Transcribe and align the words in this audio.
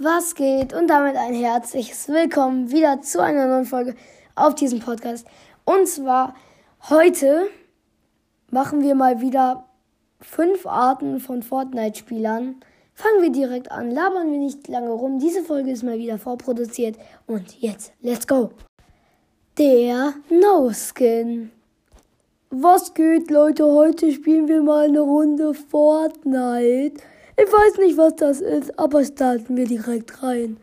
Was 0.00 0.36
geht? 0.36 0.74
Und 0.74 0.86
damit 0.86 1.16
ein 1.16 1.34
herzliches 1.34 2.06
Willkommen 2.06 2.70
wieder 2.70 3.02
zu 3.02 3.20
einer 3.20 3.48
neuen 3.48 3.64
Folge 3.64 3.96
auf 4.36 4.54
diesem 4.54 4.78
Podcast. 4.78 5.26
Und 5.64 5.88
zwar 5.88 6.36
heute 6.88 7.48
machen 8.52 8.80
wir 8.80 8.94
mal 8.94 9.20
wieder 9.20 9.64
fünf 10.20 10.66
Arten 10.66 11.18
von 11.18 11.42
Fortnite-Spielern. 11.42 12.60
Fangen 12.94 13.22
wir 13.22 13.32
direkt 13.32 13.72
an, 13.72 13.90
labern 13.90 14.30
wir 14.30 14.38
nicht 14.38 14.68
lange 14.68 14.90
rum. 14.90 15.18
Diese 15.18 15.42
Folge 15.42 15.72
ist 15.72 15.82
mal 15.82 15.98
wieder 15.98 16.16
vorproduziert. 16.16 16.96
Und 17.26 17.60
jetzt, 17.60 17.92
let's 18.00 18.28
go! 18.28 18.50
Der 19.58 20.14
No-Skin. 20.30 21.50
Was 22.50 22.94
geht, 22.94 23.32
Leute? 23.32 23.64
Heute 23.64 24.12
spielen 24.12 24.46
wir 24.46 24.62
mal 24.62 24.84
eine 24.84 25.00
Runde 25.00 25.54
Fortnite. 25.54 27.02
Ich 27.40 27.52
weiß 27.52 27.78
nicht, 27.78 27.96
was 27.96 28.16
das 28.16 28.40
ist, 28.40 28.76
aber 28.78 29.04
starten 29.04 29.56
wir 29.56 29.64
direkt 29.64 30.24
rein. 30.24 30.56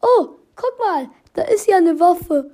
Oh, 0.00 0.28
guck 0.56 0.78
mal, 0.78 1.10
da 1.34 1.42
ist 1.42 1.68
ja 1.68 1.76
eine 1.76 2.00
Waffe. 2.00 2.50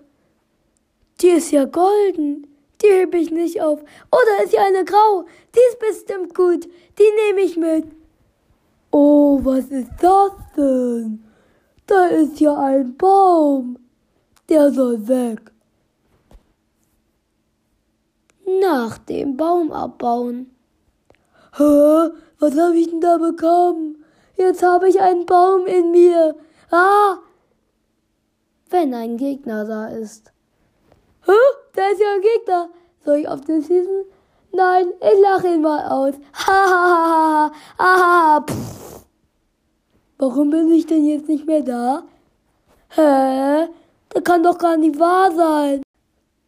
Die 1.20 1.28
ist 1.28 1.52
ja 1.52 1.64
golden. 1.64 2.48
Die 2.82 2.88
hebe 2.88 3.16
ich 3.16 3.30
nicht 3.30 3.62
auf. 3.62 3.80
Oh, 4.10 4.18
da 4.26 4.42
ist 4.42 4.52
ja 4.52 4.62
eine 4.64 4.84
grau. 4.84 5.24
Die 5.54 5.60
ist 5.70 5.78
bestimmt 5.78 6.34
gut. 6.34 6.64
Die 6.98 7.10
nehme 7.26 7.42
ich 7.42 7.56
mit. 7.56 7.86
Oh, 8.90 9.38
was 9.44 9.66
ist 9.66 9.90
das 10.00 10.32
denn? 10.56 11.24
Da 11.86 12.06
ist 12.06 12.40
ja 12.40 12.58
ein 12.58 12.96
Baum. 12.96 13.78
Der 14.48 14.72
soll 14.72 15.06
weg. 15.06 15.52
Nach 18.60 18.98
dem 18.98 19.36
Baum 19.36 19.70
abbauen. 19.70 20.53
Hä? 21.56 22.10
Was 22.40 22.58
habe 22.58 22.76
ich 22.76 22.90
denn 22.90 23.00
da 23.00 23.16
bekommen? 23.16 24.04
Jetzt 24.36 24.62
habe 24.62 24.88
ich 24.88 25.00
einen 25.00 25.24
Baum 25.24 25.66
in 25.66 25.92
mir. 25.92 26.34
Ah! 26.70 27.18
Wenn 28.70 28.92
ein 28.92 29.16
Gegner 29.16 29.64
da 29.64 29.86
ist. 29.86 30.32
Hä? 31.26 31.32
Da 31.74 31.82
ist 31.88 32.00
ja 32.00 32.14
ein 32.14 32.20
Gegner. 32.20 32.68
Soll 33.04 33.18
ich 33.18 33.28
auf 33.28 33.40
den 33.42 33.62
schießen? 33.62 34.04
Nein, 34.52 34.86
ich 35.00 35.20
lache 35.20 35.54
ihn 35.54 35.62
mal 35.62 35.86
aus. 35.88 36.14
Ha 36.46 36.70
ha 36.70 37.52
ha 37.78 38.38
ha 38.38 38.46
Warum 40.18 40.50
bin 40.50 40.72
ich 40.72 40.86
denn 40.86 41.04
jetzt 41.04 41.28
nicht 41.28 41.46
mehr 41.46 41.62
da? 41.62 42.02
Hä? 42.90 43.68
Das 44.08 44.24
kann 44.24 44.42
doch 44.42 44.58
gar 44.58 44.76
nicht 44.76 44.98
wahr 44.98 45.30
sein. 45.32 45.82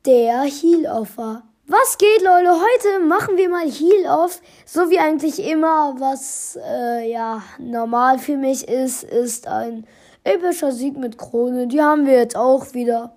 Der 0.05 0.43
Heal-Offer. 0.43 1.43
Was 1.69 1.99
geht, 1.99 2.23
Leute? 2.23 2.53
Heute 2.53 3.05
machen 3.05 3.37
wir 3.37 3.49
mal 3.49 3.69
Heal-Off. 3.69 4.41
So 4.65 4.89
wie 4.89 5.01
eigentlich 5.01 5.45
immer. 5.45 5.97
Was, 5.99 6.57
äh, 6.65 7.11
ja, 7.11 7.43
normal 7.59 8.21
für 8.21 8.37
mich 8.37 8.69
ist, 8.69 9.03
ist 9.03 9.49
ein 9.49 9.85
epischer 10.23 10.71
Sieg 10.71 10.97
mit 10.97 11.19
Krone. 11.19 11.67
Die 11.67 11.83
haben 11.83 12.07
wir 12.07 12.13
jetzt 12.13 12.37
auch 12.37 12.73
wieder. 12.73 13.17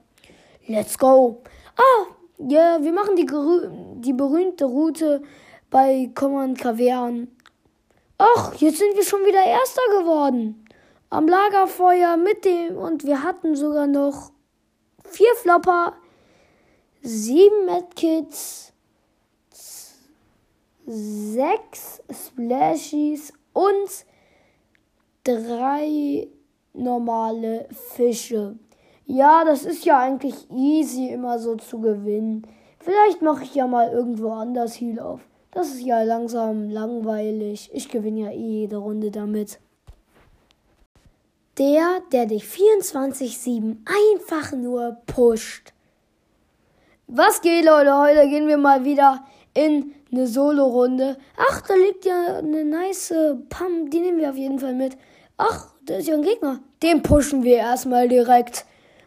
Let's 0.66 0.98
go. 0.98 1.44
Ah, 1.78 2.08
ja, 2.40 2.78
yeah, 2.78 2.84
wir 2.84 2.92
machen 2.92 3.16
die, 3.16 3.28
die 4.02 4.14
berühmte 4.14 4.66
Route 4.66 5.22
bei 5.70 6.10
Command 6.16 6.58
Kavern. 6.58 7.28
Ach, 8.18 8.56
jetzt 8.56 8.80
sind 8.80 8.96
wir 8.96 9.04
schon 9.04 9.28
wieder 9.28 9.46
Erster 9.46 9.84
geworden. 10.00 10.66
Am 11.12 11.28
Lagerfeuer 11.28 12.18
mit 12.18 12.46
dem 12.46 12.78
und 12.78 13.04
wir 13.06 13.22
hatten 13.22 13.56
sogar 13.56 13.86
noch 13.86 14.32
vier 15.04 15.36
Flopper 15.36 15.94
sieben 17.02 17.66
Medkits, 17.66 18.74
sechs 20.86 22.02
Splashies 22.12 23.34
und 23.54 24.06
drei 25.24 26.28
normale 26.74 27.68
Fische. 27.96 28.58
Ja, 29.06 29.44
das 29.44 29.66
ist 29.66 29.86
ja 29.86 30.00
eigentlich 30.00 30.50
easy 30.52 31.10
immer 31.10 31.40
so 31.40 31.56
zu 31.56 31.80
gewinnen. 31.80 32.46
Vielleicht 32.80 33.22
mache 33.22 33.44
ich 33.44 33.56
ja 33.56 33.68
mal 33.68 33.92
irgendwo 33.92 34.32
anders 34.32 34.80
Heal 34.80 35.00
auf. 35.00 35.22
Das 35.52 35.70
ist 35.70 35.82
ja 35.82 36.04
langsam 36.04 36.70
langweilig. 36.70 37.70
Ich 37.74 37.90
gewinne 37.90 38.22
ja 38.22 38.32
eh 38.32 38.62
jede 38.62 38.78
Runde 38.78 39.10
damit. 39.12 39.60
Der, 41.58 42.02
der 42.12 42.28
dich 42.28 42.44
24-7 42.44 43.78
einfach 43.86 44.54
nur 44.54 44.98
pusht. 45.08 45.74
Was 47.12 47.42
geht, 47.42 47.66
Leute? 47.66 47.98
Heute 47.98 48.30
gehen 48.30 48.48
wir 48.48 48.58
mal 48.58 48.86
wieder 48.86 49.26
in 49.56 49.96
eine 50.12 50.28
Solo-Runde. 50.28 51.18
Ach, 51.38 51.62
da 51.62 51.74
liegt 51.74 52.06
ja 52.06 52.38
eine 52.38 52.64
nice 52.64 53.12
Pam. 53.50 53.90
Die 53.90 54.00
nehmen 54.00 54.20
wir 54.20 54.30
auf 54.30 54.36
jeden 54.36 54.60
Fall 54.60 54.76
mit. 54.76 54.96
Ach, 55.36 55.74
da 55.86 55.96
ist 55.96 56.08
ja 56.08 56.14
ein 56.14 56.22
Gegner. 56.22 56.60
Den 56.84 57.02
pushen 57.02 57.42
wir 57.42 57.58
erstmal 57.58 58.08
direkt 58.08 58.64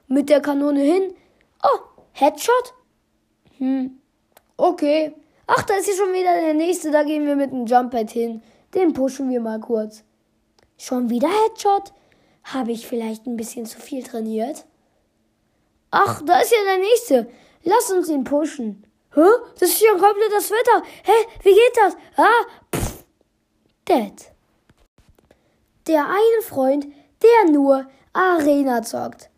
mit 0.09 0.31
der 0.31 0.41
Kanone 0.41 0.81
hin. 0.81 1.15
Oh, 1.63 1.79
Headshot? 2.11 2.75
Hm, 3.59 4.01
okay. 4.57 5.15
Ach, 5.47 5.63
da 5.63 5.75
ist 5.75 5.87
hier 5.87 5.95
schon 5.95 6.13
wieder 6.13 6.41
der 6.41 6.55
nächste. 6.55 6.91
Da 6.91 7.05
gehen 7.05 7.25
wir 7.25 7.37
mit 7.37 7.53
dem 7.53 7.67
Jumppad 7.67 8.11
hin. 8.11 8.43
Den 8.75 8.95
pushen 8.95 9.31
wir 9.31 9.41
mal 9.41 9.61
kurz. 9.61 10.03
Schon 10.77 11.09
wieder 11.09 11.29
Headshot? 11.29 11.93
Habe 12.43 12.73
ich 12.73 12.85
vielleicht 12.85 13.29
ein 13.29 13.37
bisschen 13.37 13.65
zu 13.65 13.79
viel 13.79 14.03
trainiert? 14.03 14.65
Ach, 15.93 16.21
da 16.23 16.41
ist 16.41 16.51
ja 16.51 16.59
der 16.67 16.79
nächste. 16.79 17.29
Lass 17.65 17.91
uns 17.91 18.09
ihn 18.09 18.25
pushen. 18.25 18.85
Hä? 19.15 19.21
Das 19.59 19.69
ist 19.69 19.81
ja 19.81 19.93
komplett 19.93 20.33
das 20.33 20.51
Wetter. 20.51 20.83
Hä? 21.05 21.13
Wie 21.43 21.55
geht 21.55 21.77
das? 21.77 21.97
Ah, 22.17 22.45
pff. 22.75 23.05
Dead. 23.89 24.13
Der 25.87 26.07
eine 26.07 26.43
Freund, 26.43 26.87
der 27.23 27.53
nur 27.53 27.87
Arena 28.13 28.83
zockt. 28.83 29.31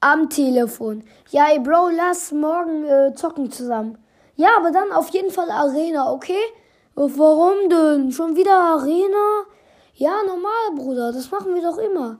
Am 0.00 0.28
Telefon. 0.30 1.04
Ja, 1.30 1.48
ey, 1.48 1.58
Bro, 1.58 1.90
lass 1.90 2.30
morgen 2.30 2.84
äh, 2.84 3.14
zocken 3.14 3.50
zusammen. 3.50 3.98
Ja, 4.36 4.50
aber 4.58 4.70
dann 4.70 4.92
auf 4.92 5.08
jeden 5.08 5.30
Fall 5.30 5.50
Arena, 5.50 6.12
okay? 6.12 6.42
Warum 6.94 7.68
denn? 7.68 8.12
Schon 8.12 8.36
wieder 8.36 8.54
Arena? 8.54 9.44
Ja, 9.94 10.22
normal, 10.24 10.74
Bruder. 10.76 11.12
Das 11.12 11.30
machen 11.30 11.54
wir 11.54 11.62
doch 11.62 11.78
immer. 11.78 12.18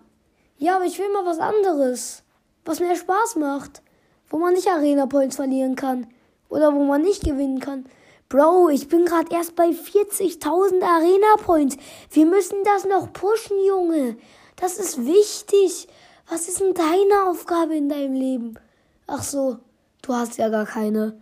Ja, 0.56 0.76
aber 0.76 0.86
ich 0.86 0.98
will 0.98 1.12
mal 1.12 1.26
was 1.26 1.38
anderes. 1.38 2.22
Was 2.64 2.80
mehr 2.80 2.96
Spaß 2.96 3.36
macht 3.36 3.82
wo 4.28 4.38
man 4.38 4.54
nicht 4.54 4.68
Arena 4.68 5.06
Points 5.06 5.36
verlieren 5.36 5.76
kann 5.76 6.06
oder 6.48 6.74
wo 6.74 6.84
man 6.84 7.02
nicht 7.02 7.24
gewinnen 7.24 7.60
kann. 7.60 7.86
Bro, 8.28 8.70
ich 8.70 8.88
bin 8.88 9.04
gerade 9.04 9.32
erst 9.32 9.54
bei 9.54 9.68
40.000 9.68 10.82
Arena 10.82 11.36
Points. 11.44 11.76
Wir 12.10 12.26
müssen 12.26 12.56
das 12.64 12.84
noch 12.84 13.12
pushen, 13.12 13.56
Junge. 13.64 14.16
Das 14.56 14.78
ist 14.78 15.06
wichtig. 15.06 15.86
Was 16.28 16.48
ist 16.48 16.60
denn 16.60 16.74
deine 16.74 17.30
Aufgabe 17.30 17.76
in 17.76 17.88
deinem 17.88 18.14
Leben? 18.14 18.58
Ach 19.06 19.22
so, 19.22 19.58
du 20.02 20.12
hast 20.12 20.38
ja 20.38 20.48
gar 20.48 20.66
keine. 20.66 21.20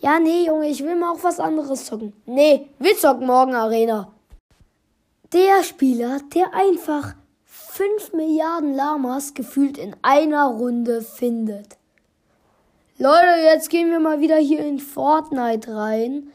Ja, 0.00 0.18
nee, 0.18 0.46
Junge, 0.46 0.68
ich 0.68 0.82
will 0.82 0.96
mal 0.96 1.12
auch 1.12 1.22
was 1.22 1.38
anderes 1.38 1.84
zocken. 1.84 2.14
Nee, 2.26 2.68
wir 2.78 2.96
zocken 2.96 3.26
morgen 3.26 3.54
Arena. 3.54 4.12
Der 5.32 5.62
Spieler, 5.62 6.18
der 6.34 6.52
einfach 6.52 7.14
5 7.44 8.14
Milliarden 8.14 8.74
Lamas 8.74 9.34
gefühlt 9.34 9.78
in 9.78 9.94
einer 10.02 10.46
Runde 10.46 11.02
findet. 11.02 11.76
Leute, 13.02 13.40
jetzt 13.44 13.70
gehen 13.70 13.90
wir 13.90 13.98
mal 13.98 14.20
wieder 14.20 14.36
hier 14.36 14.60
in 14.60 14.78
Fortnite 14.78 15.74
rein. 15.74 16.30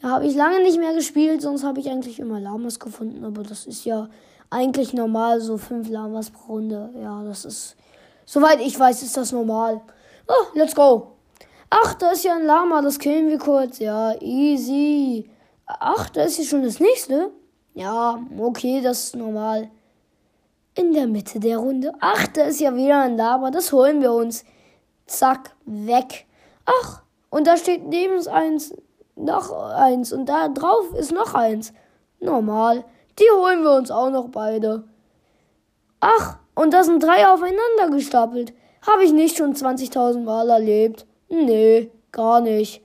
Da 0.00 0.08
habe 0.12 0.24
ich 0.24 0.34
lange 0.34 0.62
nicht 0.62 0.78
mehr 0.78 0.94
gespielt, 0.94 1.42
sonst 1.42 1.62
habe 1.62 1.78
ich 1.78 1.90
eigentlich 1.90 2.18
immer 2.18 2.40
Lamas 2.40 2.80
gefunden, 2.80 3.22
aber 3.22 3.42
das 3.42 3.66
ist 3.66 3.84
ja 3.84 4.08
eigentlich 4.48 4.94
normal, 4.94 5.42
so 5.42 5.58
fünf 5.58 5.90
Lamas 5.90 6.30
pro 6.30 6.54
Runde. 6.54 6.88
Ja, 7.02 7.22
das 7.22 7.44
ist, 7.44 7.76
soweit 8.24 8.62
ich 8.62 8.80
weiß, 8.80 9.02
ist 9.02 9.14
das 9.14 9.30
normal. 9.30 9.82
Oh, 10.26 10.46
let's 10.54 10.74
go. 10.74 11.08
Ach, 11.68 11.92
da 11.92 12.12
ist 12.12 12.24
ja 12.24 12.36
ein 12.36 12.46
Lama, 12.46 12.80
das 12.80 12.98
killen 12.98 13.28
wir 13.28 13.38
kurz. 13.38 13.78
Ja, 13.78 14.14
easy. 14.22 15.28
Ach, 15.66 16.08
da 16.08 16.22
ist 16.22 16.36
hier 16.36 16.46
schon 16.46 16.62
das 16.62 16.80
nächste. 16.80 17.30
Ja, 17.74 18.18
okay, 18.38 18.80
das 18.80 19.04
ist 19.04 19.16
normal. 19.16 19.68
In 20.76 20.94
der 20.94 21.08
Mitte 21.08 21.40
der 21.40 21.58
Runde. 21.58 21.92
Ach, 22.00 22.26
da 22.28 22.44
ist 22.44 22.60
ja 22.60 22.74
wieder 22.74 23.00
ein 23.00 23.18
Lama, 23.18 23.50
das 23.50 23.70
holen 23.70 24.00
wir 24.00 24.14
uns. 24.14 24.46
Zack, 25.06 25.54
weg. 25.64 26.26
Ach, 26.64 27.02
und 27.30 27.46
da 27.46 27.56
steht 27.56 27.86
neben 27.86 28.26
eins 28.28 28.74
noch 29.14 29.52
eins 29.52 30.12
und 30.12 30.26
da 30.28 30.48
drauf 30.48 30.92
ist 30.94 31.12
noch 31.12 31.34
eins. 31.34 31.72
Normal. 32.20 32.84
Die 33.18 33.30
holen 33.34 33.62
wir 33.62 33.72
uns 33.72 33.90
auch 33.90 34.10
noch 34.10 34.28
beide. 34.28 34.84
Ach, 36.00 36.38
und 36.54 36.72
da 36.72 36.84
sind 36.84 37.02
drei 37.02 37.26
aufeinander 37.28 37.90
gestapelt. 37.90 38.52
Habe 38.86 39.04
ich 39.04 39.12
nicht 39.12 39.36
schon 39.36 39.54
20.000 39.54 40.22
Mal 40.22 40.48
erlebt? 40.50 41.06
Nee, 41.28 41.90
gar 42.12 42.40
nicht. 42.40 42.82